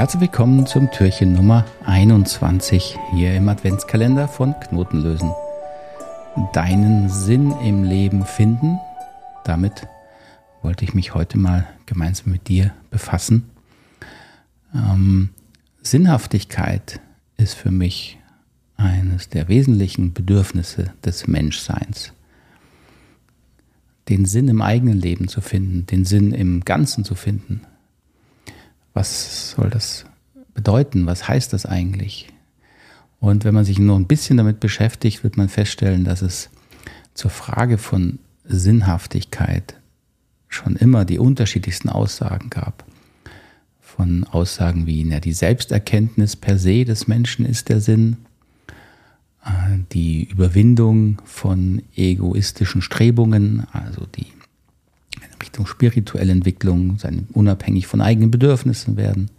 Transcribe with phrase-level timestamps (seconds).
[0.00, 5.30] Herzlich willkommen zum Türchen Nummer 21 hier im Adventskalender von Knotenlösen.
[6.54, 8.78] Deinen Sinn im Leben finden.
[9.44, 9.86] Damit
[10.62, 13.50] wollte ich mich heute mal gemeinsam mit dir befassen.
[14.74, 15.28] Ähm,
[15.82, 16.98] Sinnhaftigkeit
[17.36, 18.18] ist für mich
[18.78, 22.14] eines der wesentlichen Bedürfnisse des Menschseins.
[24.08, 27.60] Den Sinn im eigenen Leben zu finden, den Sinn im Ganzen zu finden,
[28.94, 30.04] was soll das
[30.54, 31.06] bedeuten?
[31.06, 32.28] Was heißt das eigentlich?
[33.20, 36.50] Und wenn man sich nur ein bisschen damit beschäftigt, wird man feststellen, dass es
[37.14, 39.74] zur Frage von Sinnhaftigkeit
[40.48, 42.84] schon immer die unterschiedlichsten Aussagen gab.
[43.80, 48.16] Von Aussagen wie, na, die Selbsterkenntnis per se des Menschen ist der Sinn,
[49.44, 54.26] äh, die Überwindung von egoistischen Strebungen, also die
[55.60, 59.30] Richtung spirituelle Entwicklung, sein, unabhängig von eigenen Bedürfnissen werden,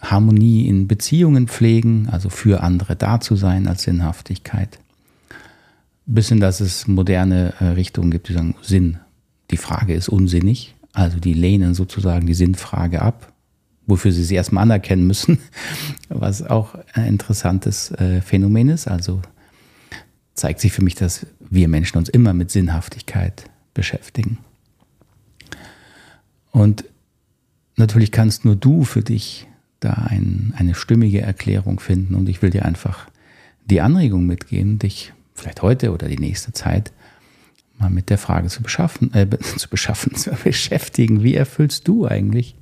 [0.00, 4.78] Harmonie in Beziehungen pflegen, also für andere da zu sein als Sinnhaftigkeit.
[6.06, 8.98] Bis hin, dass es moderne äh, Richtungen gibt, die sagen, Sinn,
[9.50, 13.32] die Frage ist unsinnig, also die lehnen sozusagen die Sinnfrage ab,
[13.86, 15.38] wofür sie sie erstmal anerkennen müssen,
[16.08, 18.88] was auch ein interessantes äh, Phänomen ist.
[18.88, 19.22] Also
[20.34, 23.44] zeigt sich für mich, dass wir Menschen uns immer mit Sinnhaftigkeit
[23.74, 24.38] beschäftigen.
[26.52, 26.84] Und
[27.76, 29.48] natürlich kannst nur du für dich
[29.80, 32.14] da ein, eine stimmige Erklärung finden.
[32.14, 33.08] Und ich will dir einfach
[33.64, 36.92] die Anregung mitgeben, dich vielleicht heute oder die nächste Zeit
[37.78, 41.24] mal mit der Frage zu beschaffen, äh, zu beschaffen, zu beschäftigen.
[41.24, 42.54] Wie erfüllst du eigentlich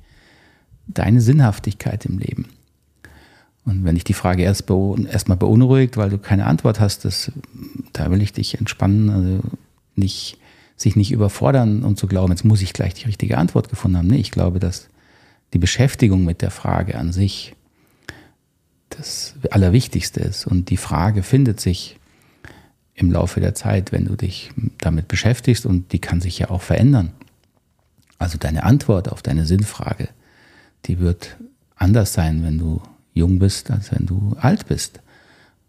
[0.87, 2.47] deine Sinnhaftigkeit im Leben?
[3.63, 7.31] Und wenn dich die Frage erst erstmal beunruhigt, weil du keine Antwort hast, das,
[7.93, 9.39] da will ich dich entspannen, also
[9.95, 10.39] nicht
[10.81, 14.07] sich nicht überfordern und zu glauben, jetzt muss ich gleich die richtige Antwort gefunden haben.
[14.07, 14.87] Nee, ich glaube, dass
[15.53, 17.55] die Beschäftigung mit der Frage an sich
[18.89, 20.47] das Allerwichtigste ist.
[20.47, 21.97] Und die Frage findet sich
[22.93, 26.61] im Laufe der Zeit, wenn du dich damit beschäftigst und die kann sich ja auch
[26.61, 27.13] verändern.
[28.17, 30.09] Also deine Antwort auf deine Sinnfrage,
[30.85, 31.37] die wird
[31.75, 32.81] anders sein, wenn du
[33.13, 34.99] jung bist, als wenn du alt bist.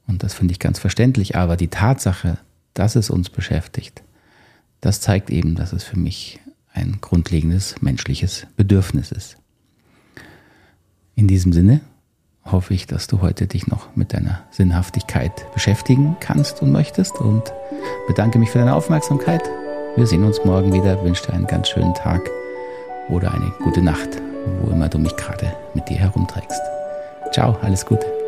[0.06, 1.36] Und das finde ich ganz verständlich.
[1.36, 2.38] Aber die Tatsache,
[2.74, 4.02] dass es uns beschäftigt,
[4.82, 6.41] das zeigt eben, dass es für mich
[6.75, 9.38] ein grundlegendes menschliches Bedürfnis ist.
[11.15, 11.81] In diesem Sinne
[12.44, 17.53] hoffe ich, dass du heute dich noch mit deiner Sinnhaftigkeit beschäftigen kannst und möchtest und
[18.09, 19.43] bedanke mich für deine Aufmerksamkeit.
[19.97, 21.03] Wir sehen uns morgen wieder.
[21.04, 22.28] Wünsche dir einen ganz schönen Tag
[23.09, 24.09] oder eine gute Nacht,
[24.62, 26.60] wo immer du mich gerade mit dir herumträgst.
[27.32, 28.21] Ciao, alles Gute.